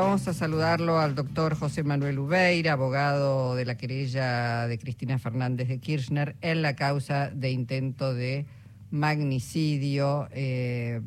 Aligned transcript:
vamos 0.00 0.28
a 0.28 0.34
saludarlo 0.34 1.00
al 1.00 1.14
doctor 1.14 1.56
José 1.56 1.82
Manuel 1.82 2.18
Ubeira, 2.20 2.74
abogado 2.74 3.56
de 3.56 3.64
la 3.64 3.76
querella 3.76 4.68
de 4.68 4.78
Cristina 4.78 5.18
Fernández 5.18 5.66
de 5.68 5.78
Kirchner 5.78 6.36
en 6.40 6.62
la 6.62 6.76
causa 6.76 7.30
de 7.30 7.50
intento 7.50 8.14
de 8.14 8.46
magnicidio. 8.90 10.28
Eh, 10.30 11.00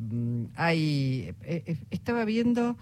hay, 0.56 1.34
eh, 1.42 1.62
eh, 1.66 1.76
estaba 1.90 2.24
viendo 2.24 2.76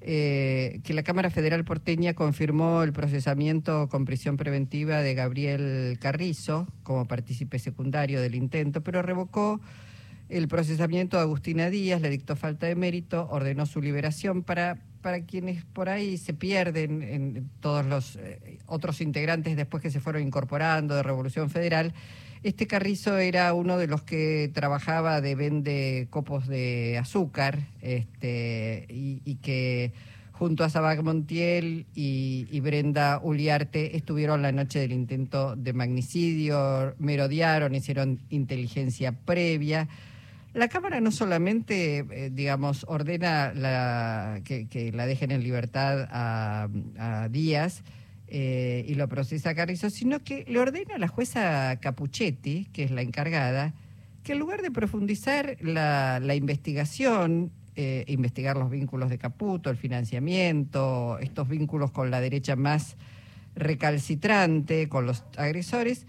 que 0.00 0.82
la 0.88 1.04
Cámara 1.04 1.30
Federal 1.30 1.64
porteña 1.64 2.14
confirmó 2.14 2.82
el 2.82 2.92
procesamiento 2.92 3.88
con 3.88 4.04
prisión 4.04 4.36
preventiva 4.36 5.00
de 5.00 5.14
Gabriel 5.14 5.96
Carrizo 6.00 6.66
como 6.82 7.06
partícipe 7.06 7.60
secundario 7.60 8.20
del 8.20 8.34
intento, 8.34 8.80
pero 8.80 9.00
revocó 9.02 9.60
el 10.28 10.48
procesamiento 10.48 11.18
de 11.18 11.22
Agustina 11.22 11.70
Díaz, 11.70 12.00
le 12.00 12.10
dictó 12.10 12.34
falta 12.34 12.66
de 12.66 12.74
mérito, 12.74 13.28
ordenó 13.30 13.64
su 13.64 13.80
liberación 13.80 14.42
para, 14.42 14.80
para 15.02 15.22
quienes 15.22 15.64
por 15.64 15.88
ahí 15.88 16.16
se 16.16 16.32
pierden 16.32 17.02
en 17.02 17.50
todos 17.60 17.84
los 17.84 18.16
eh, 18.16 18.58
otros 18.66 19.00
integrantes 19.00 19.56
después 19.56 19.82
que 19.82 19.90
se 19.90 20.00
fueron 20.00 20.22
incorporando 20.22 20.94
de 20.94 21.02
Revolución 21.02 21.50
Federal. 21.50 21.92
Este 22.42 22.66
Carrizo 22.66 23.18
era 23.18 23.52
uno 23.52 23.76
de 23.76 23.86
los 23.86 24.02
que 24.02 24.50
trabajaba 24.54 25.20
de 25.20 25.34
vende 25.34 26.06
copos 26.10 26.46
de 26.48 26.98
azúcar 26.98 27.60
este, 27.80 28.86
y, 28.88 29.36
que 29.42 29.92
junto 30.32 30.64
a 30.64 30.70
Sabac 30.70 31.02
Montiel 31.02 31.86
y, 31.94 32.48
y, 32.50 32.60
Brenda 32.60 33.20
Uliarte 33.22 33.96
estuvieron 33.96 34.42
la 34.42 34.50
noche 34.50 34.80
del 34.80 34.92
intento 34.92 35.54
de 35.54 35.72
magnicidio, 35.72 36.94
merodearon, 36.98 37.74
hicieron 37.74 38.20
inteligencia 38.28 39.12
previa. 39.12 39.88
La 40.54 40.68
Cámara 40.68 41.00
no 41.00 41.10
solamente, 41.10 42.04
eh, 42.10 42.30
digamos, 42.30 42.84
ordena 42.86 43.54
la, 43.54 44.42
que, 44.44 44.92
la 44.92 45.06
dejen 45.06 45.30
en 45.30 45.42
libertad 45.42 46.06
a, 46.10 46.68
Díaz 47.30 47.82
eh, 48.28 48.84
y 48.86 48.94
lo 48.94 49.08
procesa 49.08 49.50
a 49.50 49.54
Carrizo, 49.54 49.88
sino 49.88 50.22
que 50.22 50.44
le 50.46 50.58
ordena 50.58 50.96
a 50.96 50.98
la 50.98 51.08
jueza 51.08 51.76
Capuchetti, 51.80 52.66
que 52.72 52.84
es 52.84 52.90
la 52.90 53.00
encargada, 53.00 53.72
que 54.22 54.32
en 54.32 54.38
lugar 54.38 54.60
de 54.60 54.70
profundizar 54.70 55.56
la, 55.62 56.34
investigación, 56.34 57.50
eh, 57.74 58.04
investigar 58.06 58.58
los 58.58 58.70
vínculos 58.70 59.08
de 59.08 59.16
Caputo, 59.16 59.70
el 59.70 59.78
financiamiento, 59.78 61.18
estos 61.20 61.48
vínculos 61.48 61.92
con 61.92 62.10
la 62.10 62.20
derecha 62.20 62.56
más 62.56 62.96
recalcitrante, 63.54 64.90
con 64.90 65.06
los 65.06 65.24
agresores, 65.38 66.06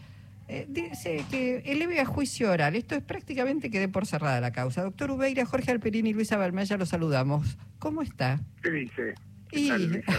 eh, 0.47 0.65
dice 0.67 1.23
que 1.31 1.63
eleve 1.65 1.99
a 1.99 2.05
juicio 2.05 2.51
oral. 2.51 2.75
Esto 2.75 2.95
es 2.95 3.01
prácticamente 3.01 3.69
que 3.69 3.79
dé 3.79 3.87
por 3.87 4.05
cerrada 4.05 4.41
la 4.41 4.51
causa. 4.51 4.83
Doctor 4.83 5.11
Ubeira, 5.11 5.45
Jorge 5.45 5.71
Alperín 5.71 6.05
y 6.07 6.13
Luisa 6.13 6.37
Balmaya 6.37 6.77
los 6.77 6.89
saludamos. 6.89 7.57
¿Cómo 7.79 8.01
está? 8.01 8.39
¿Qué 8.61 8.71
dice? 8.71 9.15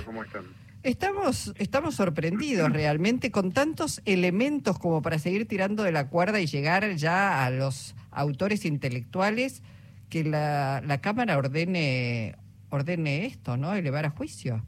¿Cómo 0.04 0.24
están? 0.24 0.44
Estamos, 0.82 1.54
estamos 1.58 1.94
sorprendidos 1.94 2.70
realmente 2.70 3.30
con 3.30 3.52
tantos 3.52 4.02
elementos 4.04 4.78
como 4.78 5.00
para 5.00 5.18
seguir 5.18 5.48
tirando 5.48 5.82
de 5.82 5.92
la 5.92 6.08
cuerda 6.08 6.40
y 6.40 6.46
llegar 6.46 6.94
ya 6.96 7.44
a 7.44 7.50
los 7.50 7.96
autores 8.10 8.66
intelectuales 8.66 9.62
que 10.10 10.24
la, 10.24 10.82
la 10.86 11.00
Cámara 11.00 11.38
ordene, 11.38 12.36
ordene 12.68 13.24
esto, 13.24 13.56
¿no? 13.56 13.74
Elevar 13.74 14.04
a 14.04 14.10
juicio. 14.10 14.62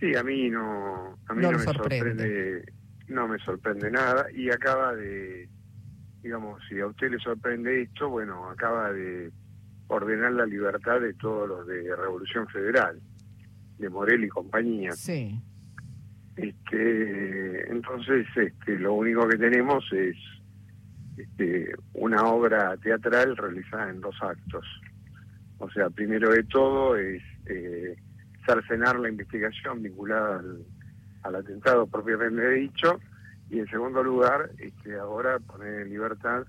Sí, 0.00 0.16
a 0.16 0.22
mí 0.22 0.48
no, 0.48 1.18
a 1.28 1.34
mí 1.34 1.42
no, 1.42 1.52
me 1.52 1.58
sorprende 1.58 2.64
no 3.08 3.28
me 3.28 3.38
sorprende 3.38 3.90
nada 3.90 4.26
y 4.32 4.50
acaba 4.50 4.94
de, 4.94 5.48
digamos, 6.22 6.62
si 6.68 6.80
a 6.80 6.86
usted 6.86 7.10
le 7.10 7.18
sorprende 7.18 7.82
esto, 7.82 8.08
bueno, 8.08 8.48
acaba 8.48 8.92
de 8.92 9.30
ordenar 9.88 10.32
la 10.32 10.46
libertad 10.46 11.00
de 11.00 11.14
todos 11.14 11.48
los 11.48 11.66
de 11.66 11.94
Revolución 11.94 12.46
Federal, 12.48 13.00
de 13.78 13.90
Morel 13.90 14.24
y 14.24 14.28
compañía. 14.28 14.92
Sí. 14.92 15.40
Este, 16.36 17.70
entonces, 17.70 18.26
este, 18.36 18.78
lo 18.78 18.94
único 18.94 19.28
que 19.28 19.36
tenemos 19.36 19.84
es 19.92 20.16
este, 21.16 21.74
una 21.92 22.24
obra 22.24 22.76
teatral 22.78 23.36
realizada 23.36 23.90
en 23.90 24.00
dos 24.00 24.16
actos. 24.20 24.66
O 25.58 25.70
sea, 25.70 25.90
primero 25.90 26.30
de 26.30 26.42
todo 26.44 26.96
es 26.96 27.22
eh, 27.46 27.96
cercenar 28.46 28.98
la 28.98 29.08
investigación 29.08 29.82
vinculada 29.82 30.40
al, 30.40 30.64
al 31.24 31.36
atentado 31.36 31.86
propiamente 31.86 32.48
dicho, 32.50 33.00
y 33.50 33.58
en 33.58 33.66
segundo 33.66 34.02
lugar, 34.02 34.50
este, 34.58 34.94
ahora 34.98 35.38
poner 35.40 35.80
en 35.80 35.90
libertad 35.90 36.44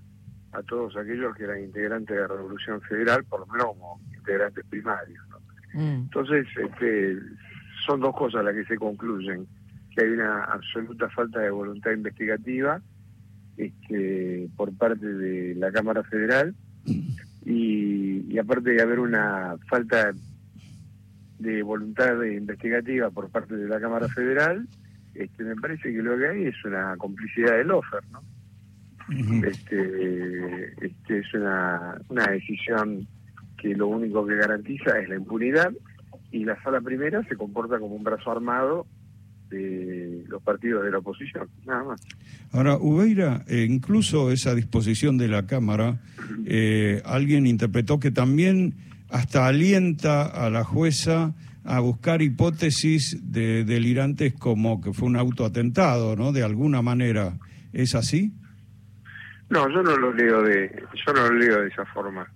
a 0.52 0.62
todos 0.62 0.96
aquellos 0.96 1.34
que 1.34 1.44
eran 1.44 1.62
integrantes 1.62 2.14
de 2.14 2.22
la 2.22 2.28
Revolución 2.28 2.80
Federal, 2.82 3.24
por 3.24 3.40
lo 3.40 3.46
menos 3.46 3.66
como 3.68 4.00
integrantes 4.16 4.64
primarios. 4.66 5.22
Mm. 5.74 6.04
Entonces, 6.04 6.46
este, 6.56 7.18
son 7.84 8.00
dos 8.00 8.14
cosas 8.14 8.44
las 8.44 8.54
que 8.54 8.64
se 8.64 8.76
concluyen, 8.76 9.46
que 9.94 10.04
hay 10.04 10.10
una 10.10 10.44
absoluta 10.44 11.08
falta 11.10 11.40
de 11.40 11.50
voluntad 11.50 11.92
investigativa 11.92 12.80
este, 13.56 14.48
por 14.56 14.76
parte 14.76 15.06
de 15.06 15.54
la 15.54 15.72
Cámara 15.72 16.02
Federal 16.04 16.54
y, 17.44 18.24
y 18.28 18.38
aparte 18.38 18.70
de 18.70 18.82
haber 18.82 19.00
una 19.00 19.56
falta 19.68 20.12
de 21.38 21.62
voluntad 21.62 22.22
investigativa 22.22 23.10
por 23.10 23.30
parte 23.30 23.56
de 23.56 23.68
la 23.68 23.80
Cámara 23.80 24.08
Federal, 24.08 24.66
este, 25.14 25.44
me 25.44 25.56
parece 25.56 25.92
que 25.92 26.02
lo 26.02 26.16
que 26.18 26.26
hay 26.26 26.44
es 26.46 26.64
una 26.64 26.96
complicidad 26.96 27.56
del 27.56 27.70
offer, 27.70 28.02
¿no? 28.12 28.22
este, 29.46 30.84
este, 30.84 31.18
es 31.18 31.34
una, 31.34 31.96
una 32.08 32.26
decisión 32.26 33.06
que 33.56 33.74
lo 33.74 33.88
único 33.88 34.26
que 34.26 34.34
garantiza 34.36 34.98
es 34.98 35.08
la 35.08 35.16
impunidad 35.16 35.72
y 36.32 36.44
la 36.44 36.60
sala 36.62 36.80
primera 36.80 37.22
se 37.28 37.36
comporta 37.36 37.78
como 37.78 37.94
un 37.94 38.04
brazo 38.04 38.30
armado 38.30 38.86
de 39.48 40.24
los 40.28 40.42
partidos 40.42 40.84
de 40.84 40.90
la 40.90 40.98
oposición, 40.98 41.48
nada 41.64 41.84
más. 41.84 42.00
Ahora, 42.52 42.76
Ubeira, 42.76 43.44
eh, 43.46 43.66
incluso 43.68 44.32
esa 44.32 44.54
disposición 44.54 45.18
de 45.18 45.28
la 45.28 45.46
Cámara, 45.46 46.00
eh, 46.44 47.00
alguien 47.04 47.46
interpretó 47.46 48.00
que 48.00 48.10
también 48.10 48.74
hasta 49.10 49.46
alienta 49.46 50.24
a 50.24 50.50
la 50.50 50.64
jueza 50.64 51.34
a 51.64 51.80
buscar 51.80 52.22
hipótesis 52.22 53.32
de 53.32 53.64
delirantes 53.64 54.34
como 54.34 54.80
que 54.80 54.92
fue 54.92 55.08
un 55.08 55.16
autoatentado, 55.16 56.14
¿no? 56.16 56.32
De 56.32 56.44
alguna 56.44 56.80
manera, 56.80 57.32
¿es 57.72 57.94
así? 57.94 58.32
No, 59.48 59.68
yo 59.68 59.82
no 59.82 59.96
lo 59.96 60.12
leo 60.12 60.42
de, 60.42 60.84
yo 61.06 61.12
no 61.12 61.28
lo 61.28 61.34
leo 61.34 61.62
de 61.62 61.68
esa 61.68 61.84
forma. 61.86 62.26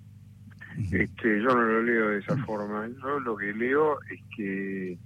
Este, 0.91 1.43
yo 1.43 1.49
no 1.49 1.63
lo 1.63 1.83
leo 1.83 2.09
de 2.09 2.19
esa 2.19 2.37
forma. 2.39 2.89
Yo 3.01 3.21
lo 3.21 3.37
que 3.37 3.53
leo 3.53 4.01
es 4.11 4.21
que 4.37 4.99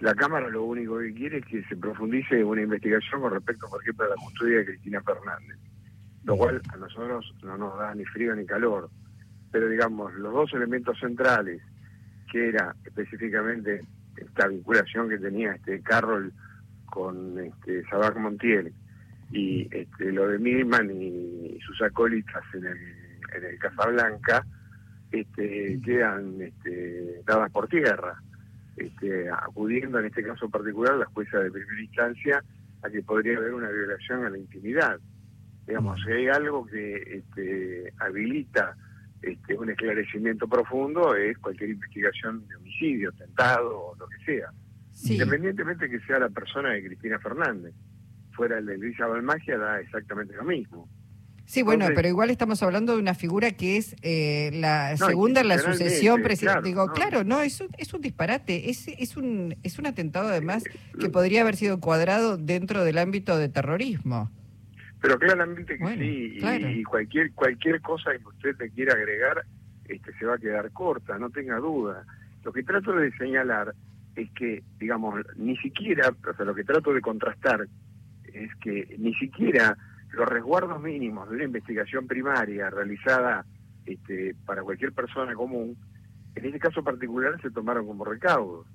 la 0.00 0.14
Cámara 0.14 0.48
lo 0.48 0.64
único 0.64 0.98
que 0.98 1.14
quiere 1.14 1.38
es 1.38 1.46
que 1.46 1.64
se 1.64 1.76
profundice 1.76 2.44
una 2.44 2.62
investigación 2.62 3.20
con 3.20 3.32
respecto, 3.32 3.68
por 3.68 3.80
ejemplo, 3.82 4.06
a 4.06 4.08
la 4.10 4.16
custodia 4.16 4.58
de 4.58 4.66
Cristina 4.66 5.00
Fernández, 5.02 5.58
lo 6.24 6.36
cual 6.36 6.60
a 6.68 6.76
nosotros 6.76 7.34
no 7.42 7.56
nos 7.56 7.78
da 7.78 7.94
ni 7.94 8.04
frío 8.04 8.34
ni 8.34 8.44
calor 8.44 8.90
pero 9.54 9.68
digamos, 9.68 10.12
los 10.14 10.32
dos 10.32 10.52
elementos 10.52 10.98
centrales, 10.98 11.62
que 12.32 12.48
era 12.48 12.74
específicamente 12.84 13.82
esta 14.16 14.48
vinculación 14.48 15.08
que 15.08 15.16
tenía 15.16 15.52
este 15.52 15.80
Carroll 15.80 16.32
con 16.86 17.38
este 17.38 17.84
Sabac 17.84 18.16
Montiel 18.16 18.72
y 19.30 19.68
este, 19.70 20.10
lo 20.10 20.26
de 20.26 20.40
Milman 20.40 20.90
y, 20.90 21.56
sus 21.64 21.80
acólitas 21.82 22.42
en 22.54 22.66
el, 22.66 22.78
en 23.32 23.44
el 23.44 23.58
Casablanca, 23.60 24.44
este, 25.12 25.80
quedan 25.84 26.42
este, 26.42 27.22
dadas 27.24 27.52
por 27.52 27.68
tierra, 27.68 28.20
este, 28.76 29.30
acudiendo 29.30 30.00
en 30.00 30.06
este 30.06 30.24
caso 30.24 30.50
particular 30.50 30.96
la 30.96 31.06
jueza 31.06 31.38
de 31.38 31.52
primera 31.52 31.80
instancia 31.80 32.44
a 32.82 32.90
que 32.90 33.02
podría 33.04 33.36
haber 33.36 33.54
una 33.54 33.70
violación 33.70 34.24
a 34.24 34.30
la 34.30 34.38
intimidad. 34.38 34.98
Digamos, 35.64 36.00
si 36.04 36.10
hay 36.10 36.26
algo 36.26 36.66
que 36.66 36.96
este, 37.18 37.92
habilita 38.00 38.76
este, 39.26 39.56
un 39.56 39.70
esclarecimiento 39.70 40.46
profundo 40.48 41.14
es 41.14 41.38
cualquier 41.38 41.70
investigación 41.70 42.46
de 42.48 42.56
homicidio, 42.56 43.12
tentado 43.12 43.78
o 43.78 43.96
lo 43.96 44.06
que 44.08 44.24
sea. 44.24 44.50
Independientemente 45.04 45.88
que 45.88 46.00
sea 46.00 46.18
la 46.18 46.28
persona 46.28 46.70
de 46.70 46.84
Cristina 46.84 47.18
Fernández. 47.18 47.74
Fuera 48.32 48.58
el 48.58 48.66
de 48.66 48.78
Luisa 48.78 49.06
Balmagia 49.06 49.58
da 49.58 49.80
exactamente 49.80 50.34
lo 50.34 50.44
mismo. 50.44 50.88
Sí, 51.46 51.62
bueno, 51.62 51.86
pero 51.94 52.08
igual 52.08 52.30
estamos 52.30 52.62
hablando 52.62 52.94
de 52.94 53.00
una 53.00 53.14
figura 53.14 53.50
que 53.52 53.76
es 53.76 53.96
eh, 54.00 54.50
la 54.54 54.96
segunda 54.96 55.42
en 55.42 55.48
la 55.48 55.58
sucesión 55.58 56.22
presidencial. 56.22 56.64
Digo, 56.64 56.86
claro, 56.88 57.22
no, 57.22 57.42
es 57.42 57.60
un, 57.60 57.68
es 57.76 57.92
un 57.92 58.00
disparate, 58.00 58.70
es, 58.70 58.88
es, 58.88 59.16
un, 59.16 59.54
es 59.62 59.78
un 59.78 59.86
atentado 59.86 60.28
además 60.28 60.64
eh, 60.66 60.70
que 60.98 61.10
podría 61.10 61.42
haber 61.42 61.56
sido 61.56 61.80
cuadrado 61.80 62.38
dentro 62.38 62.82
del 62.82 62.96
ámbito 62.96 63.36
de 63.36 63.50
terrorismo. 63.50 64.30
Pero 65.04 65.18
claramente 65.18 65.76
que 65.76 65.86
sí, 65.98 66.38
y, 66.40 66.82
cualquier 66.82 67.30
cualquier 67.32 67.82
cosa 67.82 68.12
que 68.12 68.26
usted 68.26 68.56
te 68.56 68.70
quiera 68.70 68.94
agregar 68.94 69.44
este, 69.84 70.14
se 70.14 70.24
va 70.24 70.36
a 70.36 70.38
quedar 70.38 70.70
corta, 70.70 71.18
no 71.18 71.28
tenga 71.28 71.58
duda. 71.58 72.06
Lo 72.42 72.54
que 72.54 72.62
trato 72.62 72.96
de 72.96 73.12
señalar 73.18 73.74
es 74.16 74.30
que, 74.30 74.62
digamos, 74.78 75.20
ni 75.36 75.58
siquiera, 75.58 76.08
o 76.08 76.34
sea, 76.34 76.46
lo 76.46 76.54
que 76.54 76.64
trato 76.64 76.94
de 76.94 77.02
contrastar 77.02 77.66
es 78.32 78.54
que 78.62 78.96
ni 78.98 79.12
siquiera 79.16 79.76
los 80.10 80.26
resguardos 80.26 80.80
mínimos 80.80 81.28
de 81.28 81.36
una 81.36 81.44
investigación 81.44 82.06
primaria 82.06 82.70
realizada 82.70 83.44
este, 83.84 84.34
para 84.46 84.62
cualquier 84.62 84.92
persona 84.92 85.34
común, 85.34 85.76
en 86.34 86.46
este 86.46 86.58
caso 86.58 86.82
particular 86.82 87.38
se 87.42 87.50
tomaron 87.50 87.86
como 87.86 88.06
recaudos. 88.06 88.66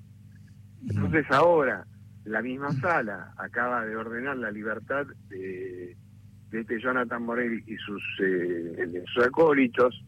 Entonces 0.87 1.25
ahora 1.31 1.87
la 2.25 2.43
misma 2.43 2.71
sala 2.73 3.33
acaba 3.35 3.83
de 3.83 3.95
ordenar 3.95 4.37
la 4.37 4.51
libertad 4.51 5.07
de, 5.29 5.97
este 6.51 6.79
Jonathan 6.79 7.23
Morel 7.23 7.63
y 7.67 7.75
sus, 7.77 8.03
eh, 8.21 9.03
sus 9.13 9.25
acólitos 9.25 10.03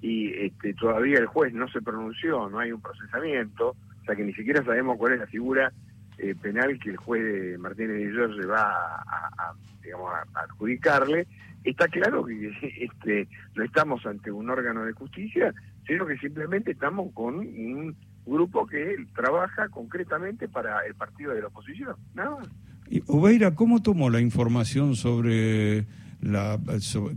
y 0.00 0.32
este, 0.32 0.74
todavía 0.74 1.18
el 1.18 1.26
juez 1.26 1.52
no 1.52 1.68
se 1.68 1.82
pronunció, 1.82 2.48
no 2.48 2.58
hay 2.58 2.72
un 2.72 2.80
procesamiento, 2.80 3.70
o 3.70 4.04
sea 4.04 4.14
que 4.14 4.24
ni 4.24 4.32
siquiera 4.34 4.64
sabemos 4.64 4.96
cuál 4.98 5.14
es 5.14 5.20
la 5.20 5.26
figura 5.26 5.72
eh, 6.18 6.34
penal 6.40 6.78
que 6.78 6.90
el 6.90 6.96
juez 6.96 7.58
Martínez 7.58 7.96
de 7.96 8.12
George 8.12 8.46
va 8.46 8.96
a, 8.96 9.54
digamos, 9.82 10.12
a, 10.12 10.40
adjudicarle, 10.40 11.26
está 11.64 11.88
claro 11.88 12.24
que 12.24 12.52
este, 12.84 13.28
no 13.54 13.64
estamos 13.64 14.04
ante 14.06 14.30
un 14.30 14.48
órgano 14.48 14.84
de 14.84 14.92
justicia, 14.92 15.52
sino 15.86 16.06
que 16.06 16.16
simplemente 16.18 16.72
estamos 16.72 17.12
con 17.12 17.36
un 17.36 17.96
grupo 18.24 18.66
que 18.66 18.96
trabaja 19.14 19.68
concretamente 19.68 20.48
para 20.48 20.84
el 20.86 20.94
partido 20.94 21.32
de 21.32 21.42
la 21.42 21.48
oposición, 21.48 21.94
nada 22.14 22.38
Y 22.42 22.65
Ubeira, 23.06 23.54
¿cómo 23.54 23.82
tomó 23.82 24.10
la 24.10 24.20
información 24.20 24.94
sobre 24.94 25.86
la 26.20 26.58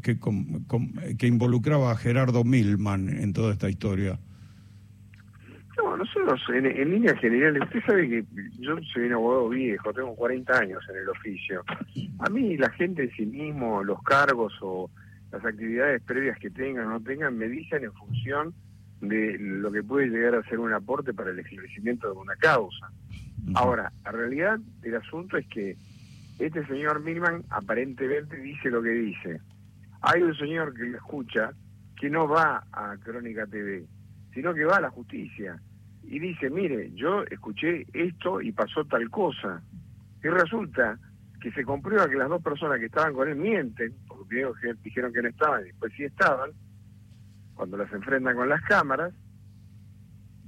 que, 0.03 0.17
que 1.17 1.27
involucraba 1.27 1.91
a 1.91 1.95
Gerardo 1.95 2.43
Milman 2.43 3.09
en 3.09 3.33
toda 3.33 3.53
esta 3.53 3.69
historia? 3.69 4.19
No, 5.77 5.95
nosotros 5.95 6.41
en, 6.53 6.65
en 6.65 6.91
líneas 6.91 7.19
generales, 7.19 7.61
usted 7.63 7.79
sabe 7.85 8.09
que 8.09 8.25
yo 8.59 8.75
soy 8.93 9.03
un 9.03 9.13
abogado 9.13 9.49
viejo, 9.49 9.93
tengo 9.93 10.15
40 10.15 10.59
años 10.59 10.83
en 10.89 10.97
el 10.97 11.09
oficio. 11.09 11.63
A 12.19 12.29
mí 12.29 12.57
la 12.57 12.69
gente 12.71 13.03
en 13.03 13.11
sí 13.11 13.25
mismo, 13.25 13.83
los 13.83 14.01
cargos 14.03 14.53
o 14.61 14.89
las 15.31 15.45
actividades 15.45 16.01
previas 16.01 16.37
que 16.39 16.49
tengan 16.49 16.87
o 16.87 16.89
no 16.91 17.01
tengan, 17.01 17.37
me 17.37 17.47
dicen 17.47 17.83
en 17.83 17.93
función 17.93 18.53
de 19.01 19.37
lo 19.39 19.71
que 19.71 19.83
puede 19.83 20.07
llegar 20.07 20.35
a 20.35 20.43
ser 20.43 20.59
un 20.59 20.73
aporte 20.73 21.13
para 21.13 21.31
el 21.31 21.39
esclarecimiento 21.39 22.11
de 22.11 22.19
una 22.19 22.35
causa. 22.35 22.91
Ahora, 23.55 23.91
la 24.03 24.11
realidad 24.11 24.59
del 24.81 24.95
asunto 24.95 25.37
es 25.37 25.47
que 25.47 25.75
este 26.39 26.65
señor 26.67 27.01
Milman 27.01 27.43
aparentemente 27.49 28.37
dice 28.37 28.69
lo 28.69 28.81
que 28.81 28.89
dice. 28.89 29.41
Hay 30.01 30.21
un 30.21 30.35
señor 30.35 30.73
que 30.73 30.83
lo 30.83 30.97
escucha 30.97 31.51
que 31.99 32.09
no 32.09 32.27
va 32.27 32.63
a 32.71 32.95
Crónica 32.97 33.45
TV, 33.45 33.85
sino 34.33 34.53
que 34.53 34.63
va 34.63 34.77
a 34.77 34.81
la 34.81 34.89
justicia 34.89 35.59
y 36.03 36.19
dice, 36.19 36.49
mire, 36.49 36.91
yo 36.93 37.23
escuché 37.23 37.85
esto 37.93 38.41
y 38.41 38.51
pasó 38.51 38.85
tal 38.85 39.09
cosa. 39.09 39.61
Y 40.23 40.27
resulta 40.27 40.97
que 41.41 41.51
se 41.51 41.63
comprueba 41.63 42.09
que 42.09 42.15
las 42.15 42.29
dos 42.29 42.41
personas 42.41 42.79
que 42.79 42.85
estaban 42.85 43.13
con 43.13 43.27
él 43.27 43.35
mienten, 43.35 43.93
porque 44.07 44.45
dijeron 44.83 45.13
que 45.13 45.21
no 45.21 45.29
estaban 45.29 45.61
y 45.61 45.65
después 45.65 45.93
sí 45.95 46.03
estaban, 46.03 46.51
cuando 47.53 47.77
las 47.77 47.91
enfrentan 47.91 48.35
con 48.35 48.49
las 48.49 48.61
cámaras, 48.63 49.13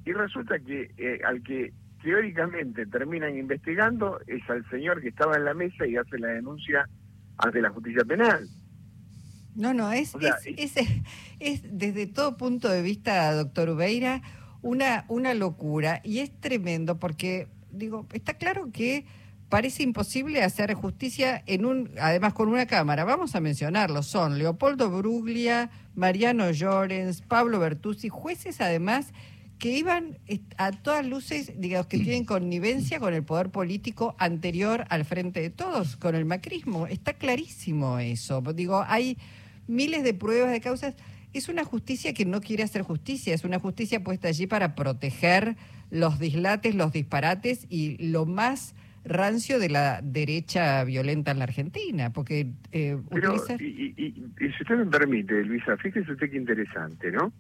y 0.06 0.14
resulta 0.14 0.58
que 0.60 0.92
eh, 0.98 1.20
al 1.24 1.44
que 1.44 1.74
teóricamente 2.02 2.86
terminan 2.86 3.38
investigando 3.38 4.20
es 4.28 4.42
al 4.50 4.68
señor 4.70 5.02
que 5.02 5.10
estaba 5.10 5.36
en 5.38 5.46
la 5.46 5.54
mesa 5.54 5.86
y 5.86 5.96
hace 5.96 6.18
la 6.18 6.30
denuncia 6.30 6.88
ante 7.38 7.62
la 7.62 7.70
justicia 7.70 8.04
penal. 8.04 8.48
No, 9.56 9.74
no, 9.74 9.92
es, 9.92 10.14
es, 10.46 10.76
es, 11.40 11.62
desde 11.70 12.08
todo 12.08 12.38
punto 12.38 12.70
de 12.70 12.82
vista, 12.82 13.34
doctor 13.34 13.70
Ubeira, 13.70 14.22
una, 14.62 15.06
una 15.10 15.34
locura 15.34 16.02
y 16.04 16.20
es 16.20 16.32
tremendo 16.40 17.00
porque, 17.00 17.50
digo, 17.72 18.08
está 18.14 18.36
claro 18.36 18.72
que 18.72 19.06
parece 19.50 19.84
imposible 19.84 20.42
hacer 20.44 20.74
justicia 20.74 21.44
en 21.46 21.66
un, 21.66 21.92
además 22.00 22.34
con 22.34 22.48
una 22.48 22.66
cámara. 22.66 23.04
Vamos 23.04 23.36
a 23.36 23.42
mencionarlo, 23.42 24.02
son 24.04 24.40
Leopoldo 24.40 24.90
Bruglia, 24.90 25.70
Mariano 25.96 26.50
Llorens, 26.52 27.22
Pablo 27.22 27.60
Bertuzzi, 27.60 28.08
jueces 28.08 28.62
además 28.62 29.12
que 29.62 29.78
iban 29.78 30.18
a 30.58 30.72
todas 30.72 31.06
luces, 31.06 31.54
digamos, 31.56 31.86
que 31.86 31.98
tienen 32.04 32.26
connivencia 32.26 33.00
con 33.00 33.14
el 33.14 33.24
poder 33.24 33.50
político 33.50 34.16
anterior 34.18 34.86
al 34.90 35.06
frente 35.06 35.40
de 35.40 35.52
todos, 35.52 35.96
con 35.96 36.16
el 36.16 36.26
macrismo. 36.26 36.88
Está 36.88 37.14
clarísimo 37.14 38.00
eso. 38.00 38.42
Digo, 38.56 38.84
hay 38.88 39.18
miles 39.68 40.04
de 40.04 40.16
pruebas 40.16 40.52
de 40.52 40.60
causas 40.60 40.96
es 41.34 41.48
una 41.48 41.64
justicia 41.64 42.14
que 42.14 42.26
no 42.26 42.42
quiere 42.42 42.64
hacer 42.64 42.82
justicia, 42.82 43.34
es 43.34 43.46
una 43.46 43.60
justicia 43.60 44.04
puesta 44.04 44.28
allí 44.28 44.48
para 44.48 44.76
proteger 44.76 45.56
los 45.90 46.20
dislates, 46.20 46.76
los 46.76 46.92
disparates 46.92 47.68
y 47.70 48.12
lo 48.12 48.26
más 48.26 48.76
rancio 49.06 49.60
de 49.60 49.70
la 49.70 50.02
derecha 50.04 50.84
violenta 50.84 51.32
en 51.32 51.40
la 51.40 51.46
Argentina, 51.46 52.12
porque 52.12 52.52
eh, 52.72 52.98
y, 53.60 54.14
si 54.38 54.62
usted 54.62 54.76
me 54.76 54.86
permite, 54.86 55.44
Luisa, 55.44 55.78
fíjese 55.78 56.12
usted 56.12 56.30
qué 56.30 56.38
interesante, 56.38 57.12
¿no? 57.12 57.32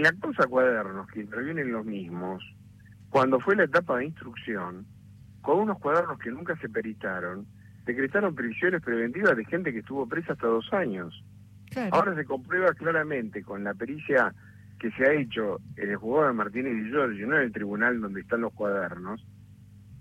En 0.00 0.04
la 0.04 0.12
cosa 0.12 0.46
cuadernos 0.46 1.06
que 1.08 1.20
intervienen 1.20 1.72
los 1.72 1.84
mismos, 1.84 2.42
cuando 3.10 3.38
fue 3.38 3.54
la 3.54 3.64
etapa 3.64 3.98
de 3.98 4.06
instrucción, 4.06 4.86
con 5.42 5.58
unos 5.58 5.78
cuadernos 5.78 6.18
que 6.18 6.30
nunca 6.30 6.56
se 6.56 6.70
peritaron, 6.70 7.46
decretaron 7.84 8.34
prisiones 8.34 8.80
preventivas 8.80 9.36
de 9.36 9.44
gente 9.44 9.74
que 9.74 9.80
estuvo 9.80 10.08
presa 10.08 10.32
hasta 10.32 10.46
dos 10.46 10.72
años. 10.72 11.22
Ahora 11.90 12.14
se 12.14 12.24
comprueba 12.24 12.72
claramente 12.72 13.42
con 13.42 13.62
la 13.62 13.74
pericia 13.74 14.32
que 14.78 14.90
se 14.92 15.04
ha 15.04 15.12
hecho 15.12 15.60
en 15.76 15.90
el 15.90 15.96
juzgado 15.96 16.28
de 16.28 16.32
Martínez 16.32 16.72
y 16.82 16.88
Giorgio, 16.88 17.26
no 17.26 17.36
en 17.36 17.42
el 17.42 17.52
tribunal 17.52 18.00
donde 18.00 18.22
están 18.22 18.40
los 18.40 18.54
cuadernos, 18.54 19.22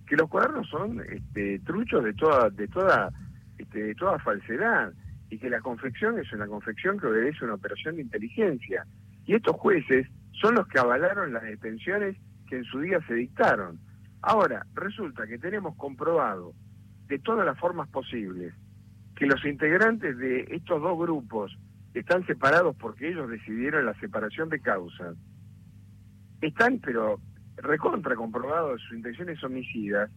que 0.08 0.16
los 0.16 0.30
cuadernos 0.30 0.70
son 0.70 1.02
este, 1.12 1.60
truchos 1.60 2.06
de 2.06 2.14
toda, 2.14 2.50
de 2.52 2.70
toda, 2.70 3.12
este, 3.58 3.84
de 3.84 3.96
toda 3.96 4.18
falsedad 4.20 4.94
y 5.30 5.38
que 5.38 5.50
la 5.50 5.60
confección 5.60 6.18
es 6.20 6.32
una 6.32 6.48
confección 6.48 6.98
que 6.98 7.08
obedece 7.08 7.40
a 7.42 7.48
una 7.48 7.56
operación 7.56 7.98
de 7.98 8.04
inteligencia. 8.04 8.86
Y 9.30 9.36
estos 9.36 9.58
jueces 9.58 10.08
son 10.42 10.56
los 10.56 10.68
que 10.68 10.80
avalaron 10.80 11.34
las 11.34 11.44
detenciones 11.44 12.18
que 12.48 12.58
en 12.58 12.64
su 12.64 12.80
día 12.80 13.00
se 13.06 13.14
dictaron. 13.14 13.80
Ahora, 14.24 14.66
resulta 14.74 15.28
que 15.28 15.38
tenemos 15.38 15.76
comprobado 15.76 16.56
de 17.06 17.20
todas 17.20 17.46
las 17.46 17.56
formas 17.60 17.88
posibles 17.90 18.56
que 19.16 19.28
los 19.28 19.46
integrantes 19.46 20.18
de 20.18 20.48
estos 20.50 20.82
dos 20.82 20.98
grupos 20.98 21.56
están 21.94 22.26
separados 22.26 22.76
porque 22.78 23.10
ellos 23.10 23.30
decidieron 23.30 23.86
la 23.86 23.94
separación 24.00 24.50
de 24.50 24.62
causas, 24.62 25.16
están 26.42 26.80
pero 26.80 27.20
recontra 27.58 28.16
comprobados 28.16 28.82
sus 28.82 28.98
intenciones 28.98 29.44
homicidas 29.44 30.10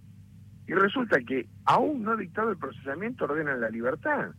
y 0.66 0.72
resulta 0.72 1.20
que 1.20 1.50
aún 1.66 2.02
no 2.02 2.16
dictado 2.16 2.48
el 2.48 2.56
procesamiento 2.56 3.26
ordenan 3.26 3.60
la 3.60 3.68
libertad. 3.68 4.30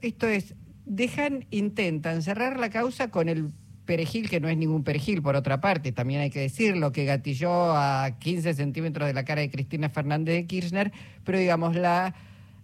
Esto 0.00 0.26
es, 0.26 0.56
dejan, 0.88 1.46
intentan 1.50 2.22
cerrar 2.22 2.58
la 2.58 2.70
causa 2.70 3.10
con 3.10 3.28
el 3.28 3.52
perejil, 3.84 4.28
que 4.28 4.40
no 4.40 4.48
es 4.48 4.56
ningún 4.56 4.84
perejil, 4.84 5.22
por 5.22 5.36
otra 5.36 5.60
parte, 5.60 5.92
también 5.92 6.20
hay 6.20 6.30
que 6.30 6.40
decirlo, 6.40 6.92
que 6.92 7.04
gatilló 7.04 7.72
a 7.74 8.18
15 8.18 8.54
centímetros 8.54 9.06
de 9.06 9.14
la 9.14 9.24
cara 9.24 9.40
de 9.40 9.50
Cristina 9.50 9.88
Fernández 9.88 10.34
de 10.34 10.46
Kirchner, 10.46 10.92
pero 11.24 11.38
digamos, 11.38 11.74
la 11.74 12.14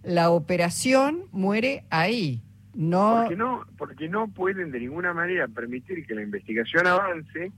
la 0.04 0.30
operación 0.30 1.24
muere 1.32 1.84
ahí. 1.90 2.42
No... 2.74 3.20
Porque, 3.20 3.36
no, 3.36 3.64
porque 3.78 4.08
no 4.08 4.28
pueden 4.28 4.70
de 4.70 4.80
ninguna 4.80 5.12
manera 5.12 5.48
permitir 5.48 6.06
que 6.06 6.14
la 6.14 6.22
investigación 6.22 6.86
avance, 6.86 7.52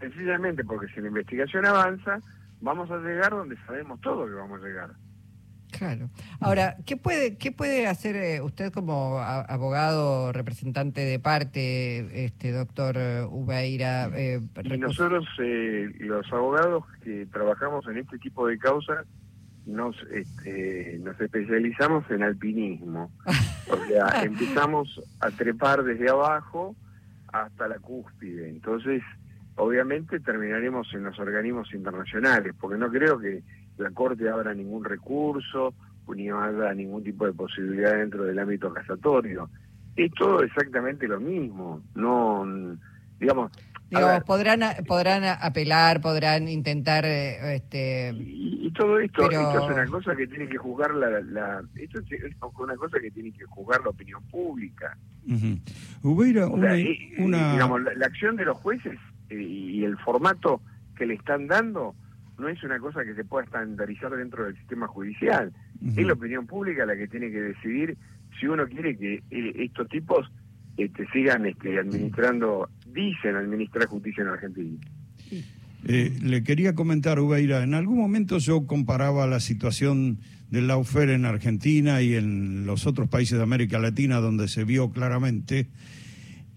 sencillamente 0.00 0.64
porque 0.64 0.92
si 0.92 1.00
la 1.00 1.08
investigación 1.08 1.66
avanza, 1.66 2.18
vamos 2.60 2.90
a 2.90 2.98
llegar 2.98 3.30
donde 3.30 3.56
sabemos 3.66 4.00
todo 4.00 4.26
que 4.26 4.32
vamos 4.32 4.62
a 4.62 4.66
llegar. 4.66 4.90
Claro. 5.78 6.08
Ahora, 6.40 6.76
¿qué 6.86 6.96
puede, 6.96 7.36
qué 7.36 7.50
puede 7.50 7.86
hacer 7.86 8.14
eh, 8.16 8.40
usted 8.40 8.72
como 8.72 9.18
abogado, 9.18 10.32
representante 10.32 11.00
de 11.00 11.18
parte, 11.18 12.24
este 12.24 12.52
doctor 12.52 12.96
eh, 12.96 13.26
Ubeira? 13.28 14.08
Eh, 14.14 14.40
y 14.62 14.78
nosotros, 14.78 15.26
los 15.36 16.32
abogados 16.32 16.84
que 17.02 17.26
trabajamos 17.26 17.86
en 17.88 17.98
este 17.98 18.18
tipo 18.18 18.46
de 18.46 18.58
causas, 18.58 19.04
nos, 19.66 19.96
este, 20.12 21.00
nos 21.02 21.20
especializamos 21.20 22.08
en 22.10 22.22
alpinismo. 22.22 23.10
O 23.66 23.86
sea, 23.86 24.22
empezamos 24.22 25.00
a 25.20 25.30
trepar 25.30 25.84
desde 25.84 26.10
abajo 26.10 26.76
hasta 27.32 27.66
la 27.66 27.78
cúspide. 27.78 28.50
Entonces, 28.50 29.02
obviamente 29.56 30.20
terminaremos 30.20 30.92
en 30.92 31.04
los 31.04 31.18
organismos 31.18 31.72
internacionales, 31.72 32.54
porque 32.60 32.76
no 32.76 32.90
creo 32.90 33.18
que 33.18 33.42
la 33.78 33.90
Corte 33.90 34.28
abra 34.28 34.54
ningún 34.54 34.84
recurso 34.84 35.74
ni 36.14 36.28
haya 36.28 36.74
ningún 36.74 37.02
tipo 37.02 37.26
de 37.26 37.32
posibilidad 37.32 37.96
dentro 37.96 38.24
del 38.24 38.38
ámbito 38.38 38.72
casatorio. 38.72 39.48
Es 39.96 40.12
todo 40.12 40.42
exactamente 40.42 41.06
lo 41.08 41.20
mismo. 41.20 41.80
No, 41.94 42.44
digamos, 43.18 43.52
podrán 44.26 44.60
podrán 44.86 45.24
apelar, 45.24 46.00
podrán 46.00 46.48
intentar 46.48 47.04
eh, 47.04 47.56
este 47.56 48.12
y, 48.14 48.70
todo 48.72 48.98
esto, 48.98 49.30
esto, 49.30 49.58
es 49.58 49.70
una 49.70 49.86
cosa 49.86 50.16
que 50.16 50.26
tiene 50.26 50.48
que 50.48 50.58
juzgar 50.58 50.92
la, 50.94 51.62
esto 51.76 52.00
es 52.00 52.34
una 52.58 52.74
cosa 52.74 52.98
que 52.98 53.10
tiene 53.12 53.30
que 53.30 53.44
juzgar 53.44 53.80
la 53.82 53.90
opinión 53.90 54.20
pública. 54.24 54.96
Hubiera 56.02 56.48
una, 56.48 56.72
digamos 56.72 57.82
la, 57.82 58.06
acción 58.06 58.36
de 58.36 58.46
los 58.46 58.56
jueces 58.58 58.98
eh, 59.30 59.40
y 59.40 59.84
el 59.84 59.96
formato 59.98 60.60
que 60.96 61.06
le 61.06 61.14
están 61.14 61.46
dando 61.46 61.94
no 62.38 62.48
es 62.48 62.62
una 62.62 62.78
cosa 62.78 63.04
que 63.04 63.14
se 63.14 63.24
pueda 63.24 63.44
estandarizar 63.44 64.10
dentro 64.16 64.44
del 64.44 64.56
sistema 64.56 64.86
judicial. 64.86 65.52
Es 65.96 66.04
la 66.06 66.14
opinión 66.14 66.46
pública 66.46 66.86
la 66.86 66.96
que 66.96 67.08
tiene 67.08 67.30
que 67.30 67.40
decidir 67.40 67.96
si 68.40 68.46
uno 68.46 68.66
quiere 68.66 68.96
que 68.96 69.22
eh, 69.30 69.52
estos 69.56 69.88
tipos 69.88 70.30
este, 70.76 71.06
sigan 71.12 71.46
este, 71.46 71.78
administrando, 71.78 72.68
dicen 72.92 73.36
administrar 73.36 73.86
justicia 73.86 74.22
en 74.22 74.28
Argentina. 74.28 74.78
Eh, 75.86 76.18
le 76.22 76.42
quería 76.42 76.74
comentar, 76.74 77.20
Ubeira, 77.20 77.62
en 77.62 77.74
algún 77.74 77.98
momento 77.98 78.38
yo 78.38 78.66
comparaba 78.66 79.26
la 79.26 79.38
situación 79.38 80.18
del 80.50 80.66
lawfare 80.68 81.14
en 81.14 81.26
Argentina 81.26 82.00
y 82.02 82.14
en 82.14 82.66
los 82.66 82.86
otros 82.86 83.08
países 83.08 83.36
de 83.36 83.44
América 83.44 83.78
Latina 83.78 84.16
donde 84.16 84.48
se 84.48 84.64
vio 84.64 84.90
claramente. 84.90 85.68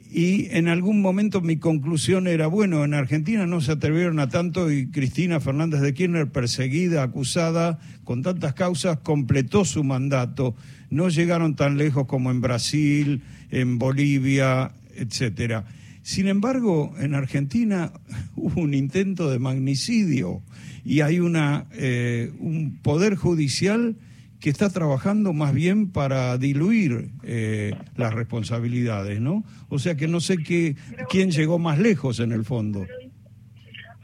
Y 0.09 0.47
en 0.51 0.69
algún 0.69 1.01
momento 1.01 1.41
mi 1.41 1.57
conclusión 1.57 2.27
era, 2.27 2.47
bueno, 2.47 2.85
en 2.85 2.93
Argentina 2.93 3.45
no 3.45 3.59
se 3.59 3.73
atrevieron 3.73 4.19
a 4.19 4.29
tanto 4.29 4.71
y 4.71 4.87
Cristina 4.87 5.39
Fernández 5.39 5.81
de 5.81 5.93
Kirchner, 5.93 6.31
perseguida, 6.31 7.03
acusada, 7.03 7.79
con 8.05 8.21
tantas 8.21 8.53
causas, 8.53 8.99
completó 8.99 9.65
su 9.65 9.83
mandato. 9.83 10.55
No 10.89 11.09
llegaron 11.09 11.55
tan 11.55 11.77
lejos 11.77 12.07
como 12.07 12.31
en 12.31 12.39
Brasil, 12.39 13.21
en 13.51 13.77
Bolivia, 13.79 14.71
etcétera. 14.95 15.65
Sin 16.03 16.29
embargo, 16.29 16.95
en 16.99 17.13
Argentina 17.13 17.91
hubo 18.37 18.61
un 18.61 18.73
intento 18.73 19.29
de 19.29 19.39
magnicidio 19.39 20.41
y 20.85 21.01
hay 21.01 21.19
una, 21.19 21.65
eh, 21.73 22.31
un 22.39 22.77
poder 22.81 23.15
judicial 23.15 23.97
que 24.39 24.49
está 24.49 24.69
trabajando 24.69 25.33
más 25.33 25.53
bien 25.53 25.91
para 25.91 26.37
diluir 26.37 27.09
eh, 27.23 27.73
las 27.95 28.13
responsabilidades, 28.13 29.19
¿no? 29.19 29.43
O 29.69 29.79
sea 29.79 29.95
que 29.95 30.07
no 30.07 30.19
sé 30.19 30.37
qué, 30.37 30.75
quién 31.09 31.31
llegó 31.31 31.59
más 31.59 31.79
lejos 31.79 32.19
en 32.19 32.31
el 32.31 32.43
fondo. 32.43 32.85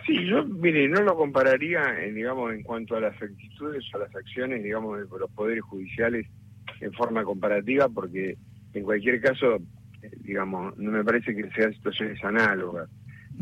Sí, 0.05 0.25
yo, 0.27 0.43
mire, 0.45 0.89
no 0.89 1.01
lo 1.01 1.15
compararía, 1.15 1.81
digamos, 2.13 2.53
en 2.53 2.63
cuanto 2.63 2.95
a 2.95 2.99
las 2.99 3.21
actitudes 3.21 3.85
o 3.93 3.99
las 3.99 4.13
acciones, 4.15 4.63
digamos, 4.63 4.99
de 4.99 5.19
los 5.19 5.31
poderes 5.31 5.63
judiciales 5.63 6.27
en 6.81 6.91
forma 6.91 7.23
comparativa, 7.23 7.87
porque 7.87 8.37
en 8.73 8.83
cualquier 8.83 9.21
caso 9.21 9.61
digamos, 10.23 10.77
no 10.77 10.91
me 10.91 11.03
parece 11.03 11.35
que 11.35 11.49
sean 11.51 11.73
situaciones 11.73 12.23
análogas. 12.23 12.89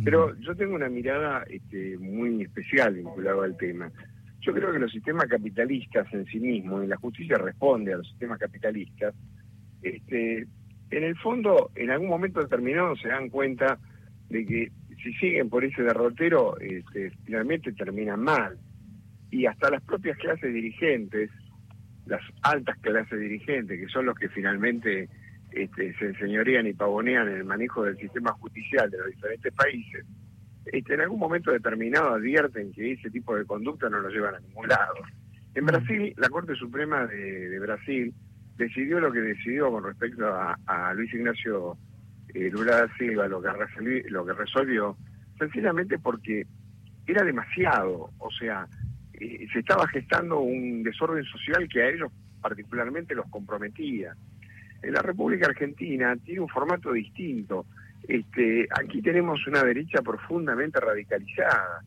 Pero 0.03 0.37
yo 0.39 0.55
tengo 0.55 0.75
una 0.75 0.89
mirada 0.89 1.43
este, 1.49 1.97
muy 1.97 2.43
especial 2.43 2.95
vinculada 2.95 3.43
al 3.43 3.57
tema. 3.57 3.91
Yo 4.41 4.53
creo 4.53 4.71
que 4.71 4.79
los 4.79 4.91
sistemas 4.91 5.27
capitalistas 5.27 6.11
en 6.13 6.25
sí 6.25 6.39
mismos, 6.39 6.83
y 6.83 6.87
la 6.87 6.97
justicia 6.97 7.37
responde 7.37 7.93
a 7.93 7.97
los 7.97 8.07
sistemas 8.09 8.39
capitalistas, 8.39 9.13
este, 9.81 10.47
en 10.89 11.03
el 11.03 11.15
fondo, 11.17 11.71
en 11.75 11.91
algún 11.91 12.09
momento 12.09 12.41
determinado 12.41 12.95
se 12.95 13.07
dan 13.07 13.29
cuenta 13.29 13.79
de 14.29 14.45
que 14.45 14.71
si 15.03 15.13
siguen 15.13 15.49
por 15.49 15.63
ese 15.63 15.83
derrotero, 15.83 16.59
este, 16.59 17.11
finalmente 17.25 17.71
terminan 17.73 18.21
mal. 18.21 18.57
Y 19.29 19.45
hasta 19.45 19.69
las 19.69 19.81
propias 19.83 20.17
clases 20.17 20.53
dirigentes, 20.53 21.29
las 22.05 22.21
altas 22.41 22.77
clases 22.79 23.19
dirigentes, 23.19 23.79
que 23.79 23.87
son 23.87 24.05
los 24.05 24.15
que 24.17 24.29
finalmente 24.29 25.07
este, 25.51 25.93
se 25.97 26.05
enseñorean 26.05 26.67
y 26.67 26.73
pavonean 26.73 27.27
en 27.29 27.37
el 27.37 27.45
manejo 27.45 27.83
del 27.83 27.97
sistema 27.97 28.31
judicial 28.33 28.89
de 28.89 28.97
los 28.97 29.07
diferentes 29.07 29.53
países, 29.53 30.05
este, 30.65 30.93
en 30.93 31.01
algún 31.01 31.19
momento 31.19 31.51
determinado 31.51 32.13
advierten 32.13 32.71
que 32.71 32.93
ese 32.93 33.09
tipo 33.09 33.35
de 33.35 33.45
conducta 33.45 33.89
no 33.89 33.99
lo 33.99 34.09
llevan 34.09 34.35
a 34.35 34.39
ningún 34.39 34.67
lado. 34.67 34.95
En 35.53 35.65
Brasil, 35.65 36.13
la 36.17 36.29
Corte 36.29 36.55
Suprema 36.55 37.05
de, 37.07 37.59
Brasil 37.59 38.13
decidió 38.57 38.99
lo 38.99 39.11
que 39.11 39.19
decidió 39.19 39.71
con 39.71 39.83
respecto 39.83 40.25
a, 40.27 40.93
Luis 40.93 41.13
Ignacio 41.13 41.77
eh, 42.33 42.49
Lula 42.51 42.77
da 42.77 42.97
Silva, 42.97 43.27
lo 43.27 43.41
que, 43.41 43.51
resolvió, 43.51 44.03
lo 44.09 44.25
que 44.25 44.33
resolvió, 44.33 44.97
sencillamente 45.37 45.99
porque 45.99 46.45
era 47.05 47.23
demasiado, 47.23 48.11
o 48.19 48.31
sea, 48.31 48.67
eh, 49.13 49.47
se 49.51 49.59
estaba 49.59 49.87
gestando 49.87 50.39
un 50.39 50.83
desorden 50.83 51.23
social 51.25 51.67
que 51.67 51.81
a 51.81 51.89
ellos 51.89 52.11
particularmente 52.41 53.15
los 53.15 53.29
comprometía. 53.29 54.15
En 54.81 54.93
la 54.93 55.01
República 55.01 55.47
Argentina 55.47 56.15
tiene 56.17 56.41
un 56.41 56.47
formato 56.47 56.91
distinto. 56.91 57.65
Este, 58.07 58.67
aquí 58.77 59.01
tenemos 59.01 59.45
una 59.47 59.63
derecha 59.63 60.01
profundamente 60.01 60.79
radicalizada, 60.79 61.83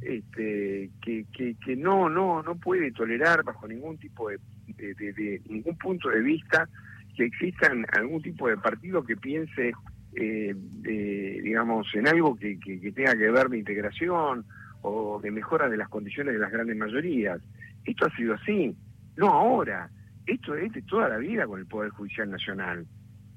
este, 0.00 0.90
que, 1.02 1.24
que, 1.32 1.76
no, 1.76 2.08
no, 2.08 2.42
no 2.42 2.54
puede 2.56 2.92
tolerar 2.92 3.42
bajo 3.42 3.66
ningún 3.66 3.98
tipo 3.98 4.28
de, 4.28 4.38
ningún 5.48 5.76
punto 5.78 6.08
de 6.10 6.20
vista 6.20 6.68
que 7.16 7.24
existan 7.24 7.86
algún 7.92 8.22
tipo 8.22 8.48
de 8.48 8.56
partido 8.58 9.02
que 9.02 9.16
piense 9.16 9.72
eh, 10.14 10.54
digamos 11.42 11.86
en 11.94 12.06
algo 12.08 12.36
que, 12.36 12.58
que, 12.60 12.92
tenga 12.92 13.16
que 13.16 13.30
ver 13.30 13.48
de 13.48 13.58
integración 13.58 14.44
o 14.82 15.18
de 15.20 15.30
mejora 15.30 15.68
de 15.68 15.76
las 15.76 15.88
condiciones 15.88 16.34
de 16.34 16.40
las 16.40 16.52
grandes 16.52 16.76
mayorías. 16.76 17.40
Esto 17.84 18.06
ha 18.06 18.16
sido 18.16 18.34
así, 18.34 18.76
no 19.16 19.28
ahora 19.28 19.90
esto 20.26 20.56
es 20.56 20.72
de 20.72 20.82
toda 20.82 21.08
la 21.08 21.18
vida 21.18 21.46
con 21.46 21.60
el 21.60 21.66
Poder 21.66 21.90
Judicial 21.90 22.30
Nacional. 22.30 22.86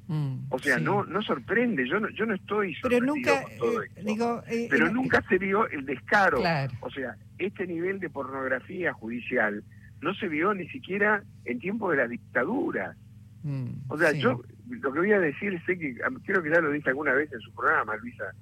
Mm, 0.09 0.47
o 0.49 0.57
sea, 0.57 0.79
no 0.79 1.05
no 1.05 1.21
sorprende, 1.21 1.87
yo 1.87 1.99
no, 1.99 2.09
yo 2.09 2.25
no 2.25 2.33
estoy 2.33 2.75
pero 2.81 2.99
nunca, 2.99 3.43
eh, 3.43 4.03
Digo, 4.03 4.41
eh, 4.47 4.67
pero 4.67 4.91
nunca 4.91 5.23
se 5.29 5.37
vio 5.37 5.69
el 5.69 5.85
descaro. 5.85 6.41
O 6.79 6.89
sea, 6.89 7.15
este 7.37 7.67
nivel 7.67 7.99
de 7.99 8.09
pornografía 8.09 8.91
judicial 8.91 9.63
no 10.01 10.15
se 10.15 10.27
vio 10.27 10.55
ni 10.55 10.67
siquiera 10.69 11.23
en 11.45 11.59
tiempo 11.59 11.91
de 11.91 11.97
la 11.97 12.07
dictadura. 12.07 12.95
Mm, 13.43 13.67
o 13.87 13.99
sea, 13.99 14.11
yo 14.13 14.41
lo 14.67 14.91
que 14.91 14.99
voy 14.99 15.11
a 15.11 15.19
decir, 15.19 15.61
sé 15.67 15.77
que 15.77 15.95
creo 16.25 16.41
que 16.41 16.49
ya 16.49 16.59
lo 16.59 16.71
dije 16.71 16.89
alguna 16.89 17.13
vez 17.13 17.31
en 17.31 17.39
su 17.41 17.53
programa, 17.53 17.95
Luisa, 17.97 18.33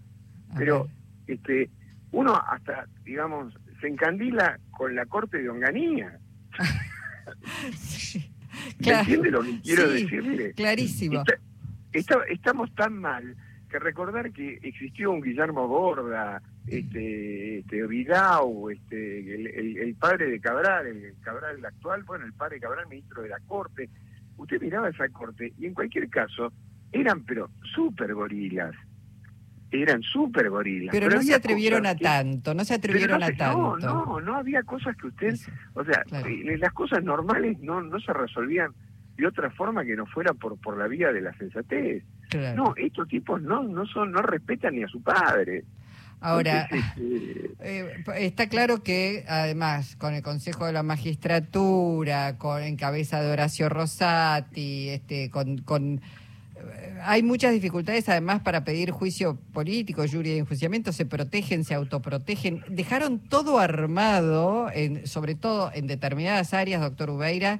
pero 0.55 0.87
este 1.27 1.69
uno 2.11 2.33
hasta, 2.49 2.87
digamos, 3.03 3.53
se 3.81 3.87
encandila 3.87 4.57
con 4.71 4.95
la 4.95 5.05
corte 5.05 5.39
de 5.39 5.49
Onganía. 5.49 6.17
sí. 7.75 8.31
Claro. 8.81 8.99
¿Entiende 8.99 9.31
lo 9.31 9.43
que 9.43 9.61
quiero 9.61 9.89
decirle? 9.89 10.53
Clarísimo. 10.53 11.23
Estamos 11.97 12.73
tan 12.75 12.99
mal 12.99 13.35
que 13.69 13.79
recordar 13.79 14.31
que 14.31 14.59
existió 14.63 15.11
un 15.11 15.21
Guillermo 15.21 15.67
Borda, 15.67 16.41
este, 16.65 17.59
este 17.59 17.85
Vidal, 17.85 18.43
este, 18.71 19.35
el, 19.35 19.77
el, 19.77 19.95
padre 19.95 20.27
de 20.27 20.39
Cabral, 20.39 20.87
el 20.87 21.15
Cabral 21.21 21.63
actual, 21.65 22.03
bueno, 22.03 22.25
el 22.25 22.33
padre 22.33 22.55
de 22.55 22.61
Cabral, 22.61 22.87
ministro 22.87 23.23
de 23.23 23.29
la 23.29 23.39
Corte. 23.45 23.89
Usted 24.37 24.61
miraba 24.61 24.89
esa 24.89 25.09
corte 25.09 25.53
y 25.57 25.65
en 25.65 25.73
cualquier 25.73 26.09
caso 26.09 26.53
eran 26.91 27.25
pero 27.25 27.49
súper 27.73 28.13
gorilas 28.13 28.75
eran 29.71 30.01
súper 30.01 30.49
gorilas. 30.49 30.91
Pero, 30.91 31.09
no 31.09 31.21
se 31.21 31.33
atrevieron 31.33 31.85
a 31.85 31.95
tanto, 31.95 32.53
no 32.53 32.63
se 32.63 32.75
atrevieron 32.75 33.21
a 33.21 33.31
tanto. 33.33 33.77
No, 33.77 34.05
no, 34.05 34.21
no 34.21 34.35
había 34.35 34.63
cosas 34.63 34.95
que 34.95 35.07
usted, 35.07 35.35
o 35.73 35.83
sea, 35.83 36.03
eh, 36.25 36.57
las 36.57 36.73
cosas 36.73 37.03
normales 37.03 37.59
no, 37.59 37.81
no 37.81 37.99
se 37.99 38.13
resolvían 38.13 38.71
de 39.17 39.27
otra 39.27 39.49
forma 39.49 39.83
que 39.83 39.95
no 39.95 40.05
fuera 40.05 40.33
por, 40.33 40.57
por 40.57 40.77
la 40.77 40.87
vía 40.87 41.11
de 41.11 41.21
la 41.21 41.35
sensatez. 41.37 42.03
No, 42.55 42.73
estos 42.75 43.07
tipos 43.07 43.41
no, 43.41 43.63
no 43.63 43.85
son, 43.87 44.11
no 44.11 44.21
respetan 44.21 44.75
ni 44.75 44.83
a 44.83 44.87
su 44.87 45.01
padre. 45.01 45.63
Ahora, 46.19 46.61
este, 46.71 47.51
eh, 47.59 48.03
está 48.17 48.47
claro 48.47 48.83
que 48.83 49.23
además 49.27 49.95
con 49.95 50.13
el 50.13 50.21
Consejo 50.21 50.65
de 50.65 50.73
la 50.73 50.83
Magistratura, 50.83 52.37
con 52.37 52.61
en 52.61 52.75
cabeza 52.75 53.21
de 53.21 53.31
Horacio 53.31 53.69
Rosati, 53.69 54.89
este, 54.89 55.29
con, 55.29 55.59
con 55.59 56.01
hay 57.03 57.23
muchas 57.23 57.53
dificultades 57.53 58.09
además 58.09 58.41
para 58.41 58.63
pedir 58.63 58.91
juicio 58.91 59.37
político, 59.53 60.03
jury 60.07 60.31
de 60.31 60.37
enjuiciamiento, 60.39 60.91
se 60.91 61.05
protegen, 61.05 61.63
se 61.63 61.73
autoprotegen. 61.73 62.63
Dejaron 62.67 63.19
todo 63.19 63.59
armado, 63.59 64.69
en, 64.73 65.07
sobre 65.07 65.35
todo 65.35 65.71
en 65.73 65.87
determinadas 65.87 66.53
áreas, 66.53 66.81
doctor 66.81 67.09
Ubeira, 67.09 67.59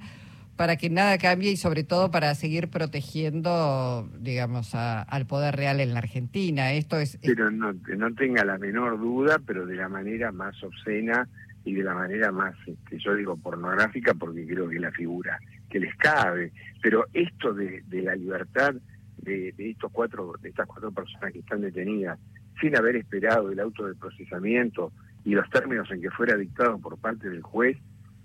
para 0.58 0.76
que 0.76 0.90
nada 0.90 1.18
cambie 1.18 1.52
y 1.52 1.58
sobre 1.58 1.84
todo 1.84 2.12
para 2.12 2.36
seguir 2.36 2.70
protegiendo, 2.70 4.10
digamos, 4.20 4.74
al 4.74 5.26
poder 5.28 5.56
real 5.56 5.80
en 5.80 5.94
la 5.94 6.00
Argentina. 6.00 6.74
Esto 6.74 6.98
es... 6.98 7.18
Pero 7.22 7.52
no, 7.52 7.74
no 7.74 8.14
tenga 8.16 8.44
la 8.44 8.58
menor 8.58 9.00
duda, 9.00 9.40
pero 9.46 9.66
de 9.66 9.76
la 9.76 9.88
manera 9.88 10.32
más 10.32 10.62
obscena 10.64 11.30
y 11.64 11.74
de 11.74 11.84
la 11.84 11.94
manera 11.94 12.32
más, 12.32 12.56
este, 12.66 12.98
yo 12.98 13.14
digo, 13.16 13.38
pornográfica, 13.38 14.14
porque 14.14 14.48
creo 14.48 14.68
que 14.68 14.80
la 14.80 14.92
figura 14.92 15.40
que 15.70 15.80
les 15.80 15.96
cabe. 15.96 16.52
Pero 16.82 17.06
esto 17.14 17.54
de, 17.54 17.84
de 17.88 18.02
la 18.02 18.16
libertad 18.16 18.74
de, 19.18 19.54
estos 19.58 19.92
cuatro, 19.92 20.34
de 20.42 20.50
estas 20.50 20.68
cuatro 20.68 20.92
personas 20.92 21.32
que 21.34 21.40
están 21.40 21.62
detenidas, 21.62 22.20
sin 22.62 22.76
haber 22.76 22.96
esperado 22.96 23.52
el 23.52 23.60
auto 23.60 23.86
de 23.86 23.96
procesamiento 23.96 24.92
y 25.24 25.32
los 25.32 25.50
términos 25.50 25.90
en 25.92 26.02
que 26.02 26.10
fuera 26.10 26.36
dictado 26.36 26.80
por 26.80 26.98
parte 26.98 27.30
del 27.30 27.42
juez, 27.42 27.78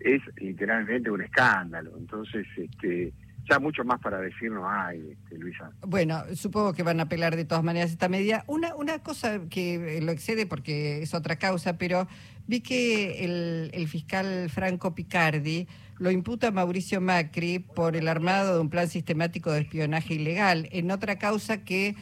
es 0.05 0.23
literalmente 0.37 1.11
un 1.11 1.23
escándalo. 1.23 1.97
Entonces, 1.99 2.47
este, 2.57 3.13
ya 3.49 3.59
mucho 3.59 3.85
más 3.85 4.01
para 4.01 4.21
decir 4.21 4.51
no 4.51 4.69
hay, 4.69 5.11
este, 5.13 5.39
Luisa. 5.39 5.71
Bueno, 5.87 6.23
supongo 6.35 6.73
que 6.73 6.83
van 6.83 7.01
a 7.01 7.05
apelar 7.05 7.37
de 7.37 7.45
todas 7.45 7.65
maneras 7.65 7.91
esta 7.91 8.09
medida. 8.09 8.45
Una, 8.47 8.75
una 8.75 9.01
cosa 9.01 9.41
que 9.49 10.01
lo 10.03 10.13
excede 10.13 10.47
porque 10.47 11.03
es 11.03 11.15
otra 11.15 11.37
causa, 11.37 11.79
pero 11.79 12.07
vi 12.47 12.61
que 12.61 13.25
el, 13.25 13.71
el 13.75 13.89
fiscal 13.89 14.49
Franco 14.51 14.95
Picardi 14.95 15.67
lo 15.99 16.11
imputa 16.11 16.51
Mauricio 16.51 17.01
Macri 17.01 17.59
por 17.61 17.97
el 17.97 18.09
armado 18.09 18.55
de 18.55 18.61
un 18.61 18.71
plan 18.71 18.89
sistemático 18.89 19.53
de 19.53 19.61
espionaje 19.61 20.15
ilegal, 20.15 20.69
en 20.73 20.91
otra 20.91 21.17
causa 21.17 21.65
que 21.65 21.95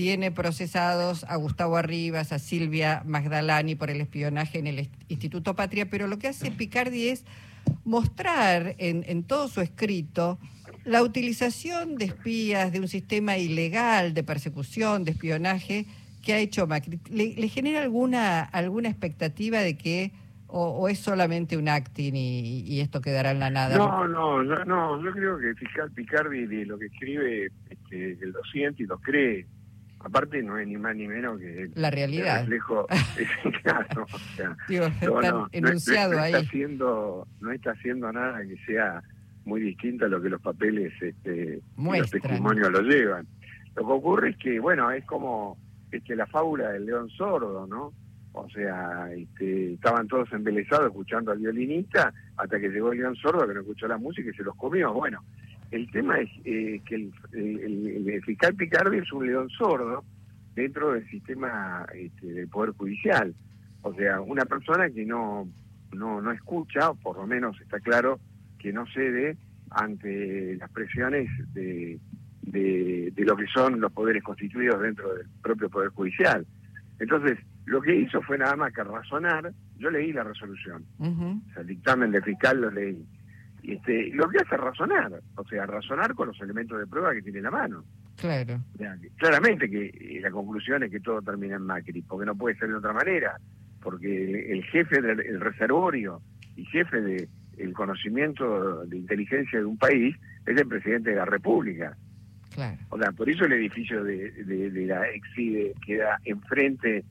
tiene 0.00 0.30
procesados 0.30 1.24
a 1.24 1.36
Gustavo 1.36 1.76
Arribas, 1.76 2.32
a 2.32 2.38
Silvia 2.38 3.02
Magdalani 3.04 3.74
por 3.74 3.90
el 3.90 4.00
espionaje 4.00 4.58
en 4.58 4.66
el 4.66 4.88
Instituto 5.08 5.54
Patria, 5.54 5.90
pero 5.90 6.06
lo 6.06 6.18
que 6.18 6.28
hace 6.28 6.50
Picardi 6.50 7.08
es 7.08 7.26
mostrar 7.84 8.76
en, 8.78 9.04
en 9.06 9.24
todo 9.24 9.48
su 9.48 9.60
escrito 9.60 10.38
la 10.86 11.02
utilización 11.02 11.96
de 11.96 12.06
espías, 12.06 12.72
de 12.72 12.80
un 12.80 12.88
sistema 12.88 13.36
ilegal 13.36 14.14
de 14.14 14.22
persecución, 14.22 15.04
de 15.04 15.10
espionaje, 15.10 15.84
que 16.24 16.32
ha 16.32 16.38
hecho 16.38 16.66
Macri, 16.66 16.98
¿le, 17.10 17.48
genera 17.48 17.82
alguna, 17.82 18.40
alguna 18.40 18.88
expectativa 18.88 19.58
de 19.58 19.76
que 19.76 20.12
o, 20.46 20.88
es 20.88 20.98
solamente 20.98 21.58
un 21.58 21.68
acting 21.68 22.14
y, 22.16 22.80
esto 22.80 23.02
quedará 23.02 23.32
en 23.32 23.40
la 23.40 23.50
nada? 23.50 23.76
No, 23.76 24.08
no, 24.08 24.42
no, 24.42 25.04
yo 25.04 25.12
creo 25.12 25.38
que 25.38 25.52
Picardi 25.94 26.64
lo 26.64 26.78
que 26.78 26.86
escribe 26.86 27.50
este, 27.68 28.16
lo 28.22 28.42
siente 28.50 28.84
y 28.84 28.86
lo 28.86 28.98
cree. 28.98 29.46
Aparte 30.02 30.42
no 30.42 30.58
es 30.58 30.66
ni 30.66 30.76
más 30.78 30.96
ni 30.96 31.06
menos 31.06 31.38
que 31.38 31.70
la 31.74 31.90
realidad. 31.90 32.40
El 32.40 32.46
reflejo, 32.46 32.86
claro, 33.62 34.06
o 34.10 34.18
sea, 34.34 34.56
no, 35.30 35.48
enunciado 35.52 36.18
ahí. 36.18 36.32
Está 36.32 36.46
haciendo, 36.46 37.28
no 37.40 37.52
está 37.52 37.72
haciendo 37.72 38.10
nada 38.10 38.40
que 38.42 38.56
sea 38.64 39.02
muy 39.44 39.60
distinto 39.60 40.06
a 40.06 40.08
lo 40.08 40.22
que 40.22 40.30
los 40.30 40.40
papeles 40.40 40.92
este, 41.00 41.60
los 41.76 42.10
testimonios 42.10 42.70
lo 42.70 42.80
llevan. 42.80 43.26
Lo 43.76 43.86
que 43.86 43.92
ocurre 43.92 44.30
es 44.30 44.36
que, 44.38 44.58
bueno, 44.58 44.90
es 44.90 45.04
como 45.04 45.58
este, 45.90 46.16
la 46.16 46.26
fábula 46.26 46.70
del 46.70 46.86
león 46.86 47.10
sordo, 47.10 47.66
¿no? 47.66 47.92
O 48.32 48.48
sea, 48.50 49.10
este, 49.12 49.74
estaban 49.74 50.06
todos 50.06 50.32
embelesados 50.32 50.86
escuchando 50.86 51.32
al 51.32 51.38
violinista 51.38 52.12
hasta 52.36 52.60
que 52.60 52.68
llegó 52.68 52.92
el 52.92 52.98
león 52.98 53.16
sordo 53.16 53.46
que 53.46 53.54
no 53.54 53.60
escuchó 53.60 53.88
la 53.88 53.98
música 53.98 54.30
y 54.30 54.34
se 54.34 54.44
los 54.44 54.54
comió. 54.56 54.92
Bueno, 54.92 55.24
el 55.70 55.90
tema 55.90 56.18
es 56.18 56.30
eh, 56.44 56.80
que 56.84 56.94
el, 56.94 58.22
fiscal 58.24 58.54
Picardi 58.54 58.98
es 58.98 59.12
un 59.12 59.26
león 59.26 59.48
sordo 59.50 60.04
dentro 60.54 60.92
del 60.92 61.08
sistema 61.08 61.86
este, 61.94 62.26
del 62.26 62.48
Poder 62.48 62.74
Judicial. 62.76 63.34
O 63.82 63.94
sea, 63.94 64.20
una 64.20 64.44
persona 64.44 64.90
que 64.90 65.06
no, 65.06 65.48
no, 65.92 66.20
no 66.20 66.32
escucha, 66.32 66.90
o 66.90 66.94
por 66.96 67.16
lo 67.16 67.26
menos 67.26 67.60
está 67.60 67.80
claro 67.80 68.18
que 68.58 68.72
no 68.72 68.84
cede 68.86 69.36
ante 69.70 70.56
las 70.56 70.70
presiones 70.70 71.30
de, 71.54 71.98
de, 72.42 73.12
lo 73.18 73.36
que 73.36 73.46
son 73.46 73.80
los 73.80 73.92
poderes 73.92 74.22
constituidos 74.22 74.80
dentro 74.80 75.14
del 75.14 75.26
propio 75.40 75.70
Poder 75.70 75.90
Judicial. 75.90 76.46
Entonces, 76.98 77.38
lo 77.64 77.80
que 77.80 77.94
hizo 77.94 78.20
fue 78.22 78.36
nada 78.36 78.56
más 78.56 78.72
que 78.72 78.82
razonar, 78.82 79.52
yo 79.78 79.90
leí 79.90 80.12
la 80.12 80.24
resolución, 80.24 80.84
o 80.98 81.52
sea, 81.52 81.62
el 81.62 81.68
dictamen 81.68 82.10
de 82.10 82.20
fiscal 82.20 82.60
lo 82.60 82.70
leí, 82.70 83.06
este, 83.62 84.10
lo 84.12 84.28
que 84.28 84.38
hace 84.38 84.54
es 84.54 84.60
razonar, 84.60 85.20
o 85.36 85.44
sea, 85.44 85.66
razonar 85.66 86.14
con 86.14 86.28
los 86.28 86.40
elementos 86.40 86.78
de 86.78 86.86
prueba 86.86 87.12
que 87.14 87.22
tiene 87.22 87.38
en 87.38 87.44
la 87.44 87.50
mano. 87.50 87.84
Claro. 88.16 88.60
claramente 89.16 89.70
que 89.70 89.86
eh, 89.86 90.20
la 90.20 90.30
conclusión 90.30 90.82
es 90.82 90.90
que 90.90 91.00
todo 91.00 91.22
termina 91.22 91.56
en 91.56 91.62
Macri, 91.62 92.02
porque 92.02 92.26
no 92.26 92.34
puede 92.34 92.56
ser 92.56 92.68
de 92.68 92.74
otra 92.74 92.92
manera, 92.92 93.38
porque 93.82 94.52
el, 94.52 94.62
jefe 94.64 95.00
del 95.00 95.40
reservorio 95.40 96.20
y 96.54 96.64
jefe 96.66 97.00
de 97.00 97.28
el 97.56 97.72
conocimiento 97.72 98.84
de 98.84 98.96
inteligencia 98.96 99.58
de 99.58 99.64
un 99.64 99.78
país 99.78 100.16
es 100.46 100.56
el 100.56 100.66
presidente 100.66 101.10
de 101.10 101.16
la 101.16 101.24
República. 101.24 101.96
O 102.90 102.98
sea, 102.98 103.12
por 103.12 103.30
eso 103.30 103.44
el 103.44 103.52
edificio 103.52 104.02
de, 104.04 104.30
de, 104.32 104.86
la 104.86 105.08
Exide 105.08 105.72
queda 105.86 106.18
enfrente 106.24 107.04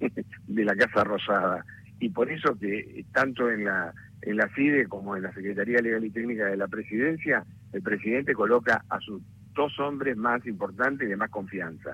de 0.48 0.64
la 0.64 0.74
Casa 0.74 1.04
Rosada. 1.04 1.64
Y 2.00 2.08
por 2.08 2.30
eso 2.30 2.58
que 2.58 3.04
tanto 3.12 3.50
en 3.50 3.64
la, 3.64 3.92
en 4.26 4.36
la 4.36 4.48
CIDE 4.54 4.86
como 4.86 5.16
en 5.16 5.22
la 5.22 5.32
Secretaría 5.32 5.78
Legal 5.78 6.04
y 6.04 6.10
Técnica 6.10 6.46
de 6.46 6.56
la 6.56 6.66
Presidencia, 6.66 7.44
el 7.72 7.80
presidente 7.80 8.34
coloca 8.34 8.84
a 8.90 9.00
sus 9.00 9.22
dos 9.54 9.78
hombres 9.78 10.16
más 10.16 10.44
importantes 10.46 11.06
y 11.06 11.10
de 11.10 11.16
más 11.16 11.30
confianza. 11.30 11.92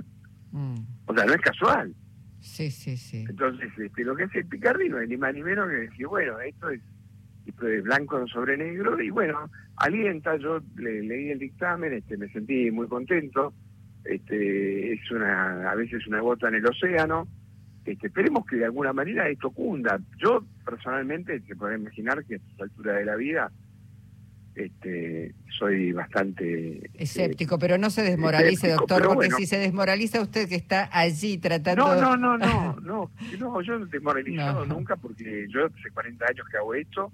Mm. 0.50 0.74
O 1.06 1.14
sea, 1.14 1.26
no 1.26 1.34
es 1.34 1.40
casual. 1.42 1.94
Sí, 2.40 2.70
sí, 2.70 2.96
sí. 2.96 3.24
Entonces, 3.28 3.70
este, 3.78 4.02
lo 4.02 4.16
que 4.16 4.24
hace 4.24 4.44
Picardi 4.44 4.88
no 4.88 4.98
es 4.98 5.08
ni 5.08 5.16
más 5.16 5.34
ni 5.34 5.42
menos 5.42 5.68
que 5.68 5.76
decir, 5.76 6.06
bueno, 6.06 6.40
esto 6.40 6.70
es 6.70 6.80
blanco 7.82 8.26
sobre 8.28 8.56
negro 8.56 9.00
y 9.00 9.10
bueno, 9.10 9.50
alienta, 9.76 10.36
yo 10.36 10.60
le, 10.76 11.02
leí 11.02 11.30
el 11.30 11.38
dictamen, 11.38 11.92
este, 11.92 12.16
me 12.16 12.28
sentí 12.28 12.70
muy 12.70 12.88
contento, 12.88 13.52
este, 14.04 14.94
es 14.94 15.10
una, 15.10 15.70
a 15.70 15.74
veces 15.74 16.06
una 16.06 16.20
gota 16.20 16.48
en 16.48 16.56
el 16.56 16.66
océano, 16.66 17.28
este, 17.84 18.06
esperemos 18.06 18.46
que 18.46 18.56
de 18.56 18.64
alguna 18.64 18.92
manera 18.92 19.28
esto 19.28 19.50
cunda. 19.50 20.00
Yo 20.18 20.44
personalmente 20.64 21.40
se 21.40 21.56
puede 21.56 21.76
imaginar 21.76 22.24
que 22.24 22.34
a 22.34 22.36
esta 22.36 22.64
altura 22.64 22.94
de 22.94 23.04
la 23.04 23.16
vida 23.16 23.50
este, 24.54 25.34
soy 25.58 25.92
bastante 25.92 26.90
escéptico, 26.94 27.58
pero 27.58 27.78
no 27.78 27.88
se 27.90 28.02
desmoralice, 28.02 28.70
doctor, 28.70 29.02
porque 29.04 29.30
si 29.30 29.46
se 29.46 29.58
desmoraliza 29.58 30.20
usted 30.20 30.48
que 30.48 30.56
está 30.56 30.90
allí 30.92 31.38
tratando. 31.38 31.94
No, 31.94 32.16
no, 32.16 32.36
no, 32.36 32.38
no, 32.38 32.76
no, 32.80 33.10
no 33.38 33.62
yo 33.62 33.78
no 33.78 33.86
desmoralizado 33.86 34.66
nunca 34.66 34.96
porque 34.96 35.46
yo 35.48 35.66
hace 35.66 35.90
40 35.92 36.24
años 36.26 36.46
que 36.50 36.56
hago 36.58 36.74
esto 36.74 37.12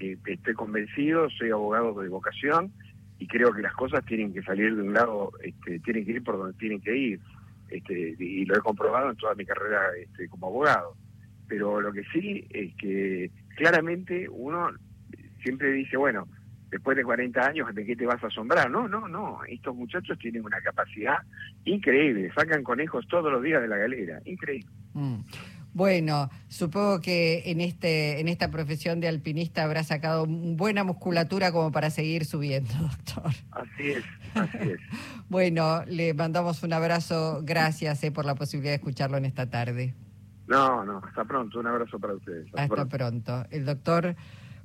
estoy 0.00 0.54
convencido, 0.54 1.28
soy 1.30 1.50
abogado 1.50 2.00
de 2.00 2.08
vocación 2.08 2.72
y 3.18 3.26
creo 3.26 3.52
que 3.52 3.62
las 3.62 3.74
cosas 3.74 4.04
tienen 4.06 4.32
que 4.32 4.42
salir 4.42 4.74
de 4.74 4.82
un 4.82 4.94
lado, 4.94 5.32
este, 5.42 5.78
tienen 5.80 6.04
que 6.06 6.12
ir 6.12 6.24
por 6.24 6.38
donde 6.38 6.58
tienen 6.58 6.80
que 6.80 6.96
ir. 6.96 7.20
Este, 7.70 8.16
y 8.18 8.44
lo 8.44 8.56
he 8.56 8.60
comprobado 8.60 9.10
en 9.10 9.16
toda 9.16 9.34
mi 9.34 9.44
carrera 9.44 9.80
este, 9.98 10.28
como 10.28 10.48
abogado. 10.48 10.96
Pero 11.48 11.80
lo 11.80 11.92
que 11.92 12.04
sí 12.12 12.46
es 12.50 12.74
que 12.76 13.30
claramente 13.56 14.28
uno 14.28 14.70
siempre 15.42 15.72
dice, 15.72 15.96
bueno, 15.96 16.28
después 16.70 16.96
de 16.96 17.04
40 17.04 17.40
años, 17.40 17.74
¿de 17.74 17.84
qué 17.84 17.96
te 17.96 18.06
vas 18.06 18.22
a 18.22 18.28
asombrar? 18.28 18.70
No, 18.70 18.88
no, 18.88 19.08
no. 19.08 19.40
Estos 19.48 19.74
muchachos 19.74 20.18
tienen 20.18 20.44
una 20.44 20.60
capacidad 20.60 21.18
increíble. 21.64 22.32
Sacan 22.34 22.62
conejos 22.62 23.06
todos 23.08 23.32
los 23.32 23.42
días 23.42 23.60
de 23.60 23.68
la 23.68 23.76
galera. 23.76 24.20
Increíble. 24.24 24.70
Mm. 24.94 25.20
Bueno, 25.72 26.30
supongo 26.48 27.00
que 27.00 27.42
en 27.46 27.60
este 27.60 28.20
en 28.20 28.28
esta 28.28 28.50
profesión 28.50 29.00
de 29.00 29.08
alpinista 29.08 29.62
habrá 29.62 29.84
sacado 29.84 30.26
buena 30.28 30.82
musculatura 30.82 31.52
como 31.52 31.70
para 31.70 31.90
seguir 31.90 32.24
subiendo, 32.24 32.72
doctor. 32.80 33.32
Así 33.52 33.90
es, 33.90 34.04
así 34.34 34.58
es. 34.58 34.80
bueno, 35.28 35.84
le 35.86 36.12
mandamos 36.14 36.62
un 36.62 36.72
abrazo, 36.72 37.40
gracias 37.44 38.02
eh, 38.02 38.10
por 38.10 38.24
la 38.24 38.34
posibilidad 38.34 38.72
de 38.72 38.76
escucharlo 38.76 39.16
en 39.16 39.24
esta 39.24 39.48
tarde. 39.48 39.94
No, 40.48 40.84
no, 40.84 41.00
hasta 41.06 41.24
pronto, 41.24 41.60
un 41.60 41.68
abrazo 41.68 42.00
para 42.00 42.14
ustedes. 42.14 42.48
Hasta, 42.56 42.86
pronto. 42.86 43.44
El 43.50 43.64
doctor 43.64 44.16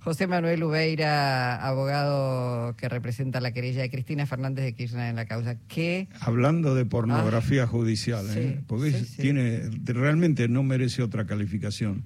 José 0.05 0.27
Manuel 0.27 0.61
Ubeira, 0.61 1.55
abogado 1.55 2.75
que 2.77 2.87
representa 2.87 3.41
la 3.41 3.53
querella 3.53 3.81
de 3.81 3.89
Cristina 3.89 4.27
Fernández 4.27 4.63
de 4.63 4.75
Kirchner 4.75 5.09
en 5.09 5.15
la 5.15 5.25
causa. 5.25 5.57
¿Qué? 5.67 6.09
Hablando 6.19 6.75
de 6.75 6.85
pornografía 6.85 7.63
ah, 7.63 7.67
judicial, 7.67 8.23
¿eh? 8.35 8.61
porque 8.67 8.91
tiene 9.17 9.67
realmente 9.83 10.47
no 10.47 10.61
merece 10.61 11.01
otra 11.01 11.25
calificación. 11.25 12.03